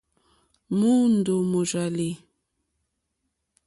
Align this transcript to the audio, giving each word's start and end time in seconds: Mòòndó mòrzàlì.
Mòòndó 0.77 1.35
mòrzàlì. 1.51 2.09